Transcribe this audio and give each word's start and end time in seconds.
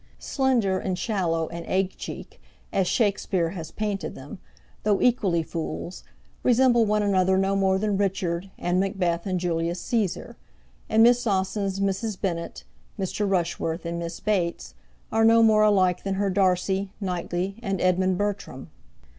Slender, 0.17 0.79
and 0.79 0.97
Shallow, 0.97 1.47
and 1.49 1.63
Aguecheek, 1.67 2.39
as 2.73 2.87
Shakspeare 2.87 3.51
has 3.51 3.69
painted 3.69 4.15
them, 4.15 4.39
though 4.81 4.99
equally 4.99 5.43
fools, 5.43 6.03
resemble 6.41 6.87
one 6.87 7.03
another 7.03 7.37
no 7.37 7.55
more 7.55 7.77
than 7.77 7.99
Richard, 7.99 8.49
and 8.57 8.79
Macbeth, 8.79 9.27
and 9.27 9.39
Julius 9.39 9.79
Caesar; 9.81 10.37
and 10.89 11.03
Miss 11.03 11.27
Austen's 11.27 11.79
Mrs. 11.79 12.19
Bennet, 12.19 12.63
Mr. 12.97 13.29
Rushworth, 13.29 13.85
and 13.85 13.99
Miss 13.99 14.19
Bates 14.19 14.73
are 15.11 15.23
no 15.23 15.43
more 15.43 15.61
alike 15.61 16.01
than 16.01 16.15
her 16.15 16.31
Darcy, 16.31 16.91
Knightley, 16.99 17.57
and 17.61 17.79
Edmund 17.79 18.17
Bertram. 18.17 18.71